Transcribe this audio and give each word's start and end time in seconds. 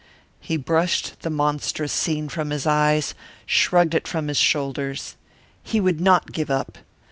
He 0.39 0.57
brushed 0.57 1.21
the 1.21 1.29
monstrous 1.29 1.93
scene 1.93 2.27
from 2.27 2.49
his 2.49 2.65
eyes, 2.65 3.13
shrugged 3.45 3.93
it 3.93 4.07
from 4.07 4.29
his 4.29 4.37
shoulders. 4.39 5.15
He 5.61 5.79
would 5.79 6.01
not 6.01 6.31
give 6.31 6.49
up. 6.49 6.79